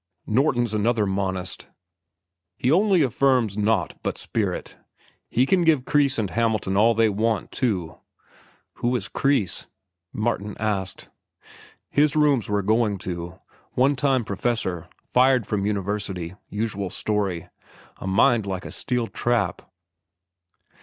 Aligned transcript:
Norton's 0.25 0.73
another 0.73 1.05
monist—only 1.05 2.99
he 3.01 3.05
affirms 3.05 3.55
naught 3.55 3.99
but 4.01 4.17
spirit. 4.17 4.75
He 5.29 5.45
can 5.45 5.61
give 5.61 5.85
Kreis 5.85 6.17
and 6.17 6.31
Hamilton 6.31 6.75
all 6.75 6.95
they 6.95 7.07
want, 7.07 7.51
too." 7.51 7.99
"Who 8.77 8.95
is 8.95 9.07
Kreis?" 9.07 9.67
Martin 10.11 10.57
asked. 10.59 11.09
"His 11.91 12.15
rooms 12.15 12.49
we're 12.49 12.63
going 12.63 12.97
to. 12.97 13.39
One 13.73 13.95
time 13.95 14.23
professor—fired 14.23 15.45
from 15.45 15.67
university—usual 15.67 16.89
story. 16.89 17.49
A 17.97 18.07
mind 18.07 18.47
like 18.47 18.65
a 18.65 18.71
steel 18.71 19.05
trap. 19.05 19.61